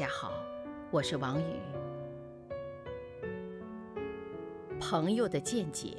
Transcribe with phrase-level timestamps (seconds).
[0.00, 0.32] 大家好，
[0.90, 1.60] 我是王宇。
[4.80, 5.94] 朋友的见解：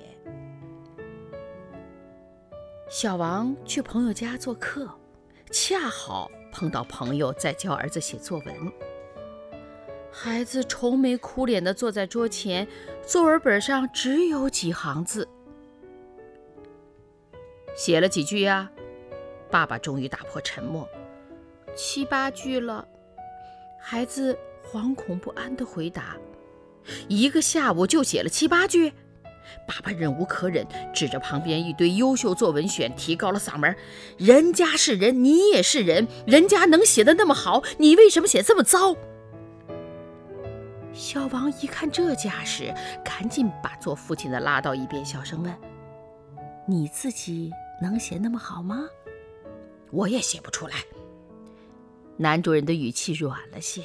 [2.89, 4.89] 小王去朋友家做客，
[5.51, 8.73] 恰好碰到朋友在教儿子写作文。
[10.11, 12.67] 孩子愁眉苦脸地坐在桌前，
[13.05, 15.29] 作文本上只有几行字。
[17.75, 18.71] 写了几句呀？
[19.51, 20.89] 爸爸终于打破沉默
[21.77, 22.87] ：“七八句了。”
[23.81, 26.15] 孩子惶恐不安地回答
[27.09, 28.93] ：“一个下午就写了七八句？”
[29.67, 33.75] 爸爸忍无可忍，指着旁边一堆优秀作文选，提高了嗓门
[34.17, 38.95] ：“人家是人，你也是人，人家能写的那么好，你为什么写这么糟？”
[40.93, 42.73] 小王一看这架势，
[43.03, 45.53] 赶紧把做父亲的拉到一边，小声问
[46.65, 47.51] ：“你自己
[47.81, 48.87] 能写那么好吗
[49.91, 50.75] ？”“我也写不出来。”
[52.21, 53.81] 男主人的语气软了些。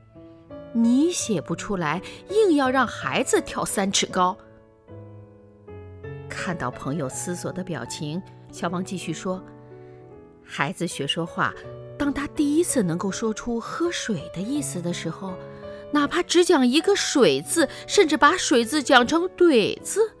[0.72, 4.36] “你写不出来，硬要让孩子跳三尺高。”
[6.30, 9.44] 看到朋友思索的表情，小王继续说
[10.42, 11.54] ：“孩子学说话，
[11.98, 15.34] 当他第一次能够说出‘喝水’的意思的时候。”
[15.90, 20.12] 哪怕只讲一个“水”字，甚至把“水”字讲成“怼”字，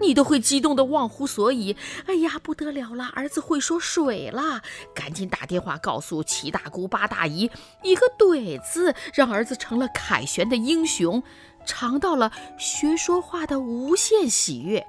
[0.00, 1.76] 你都会激动得忘乎所以。
[2.06, 4.62] 哎呀，不得了了，儿子会说“水”了！
[4.94, 7.50] 赶紧打电话告诉七大姑八大姨，
[7.82, 11.22] 一个“怼”字让儿子成了凯旋的英雄，
[11.64, 14.84] 尝到了学说话的无限喜悦。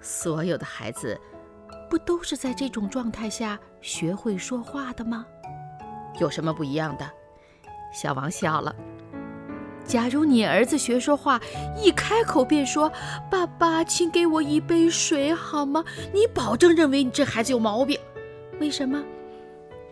[0.00, 1.18] 所有的孩子，
[1.88, 5.24] 不都是在这种状态下学会说话的吗？
[6.20, 7.10] 有什么不一样的？
[7.92, 8.74] 小王笑了。
[9.86, 11.40] 假如你儿子学说话，
[11.76, 12.90] 一开口便说
[13.30, 17.98] “爸爸，请给我一杯水好吗？”你保证认为你这孩子有毛病。
[18.60, 19.04] 为什么？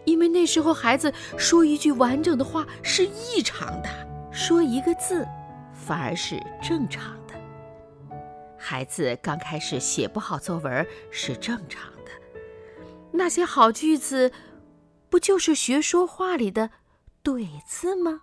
[0.05, 3.89] 因为那时候孩子说一句完整的话是异常的，
[4.33, 5.27] 说一个字
[5.73, 7.35] 反而是正常的。
[8.57, 12.11] 孩子刚开始写不好作文是正常的，
[13.13, 14.33] 那些好句子，
[15.11, 16.71] 不就是学说话里的
[17.23, 18.23] “怼”字吗？